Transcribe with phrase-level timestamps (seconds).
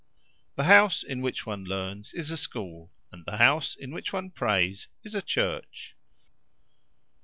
[0.55, 4.31] The house in which one learns is a school, and the house in which one
[4.31, 5.95] prays is a church.